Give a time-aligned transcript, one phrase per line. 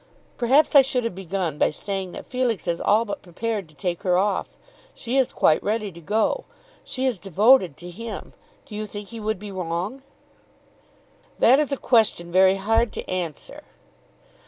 [0.39, 4.01] "Perhaps I should have begun by saying that Felix is all but prepared to take
[4.01, 4.57] her off.
[4.95, 6.45] She is quite ready to go.
[6.83, 8.33] She is devoted to him.
[8.65, 10.01] Do you think he would be wrong?"
[11.37, 13.61] "That is a question very hard to answer."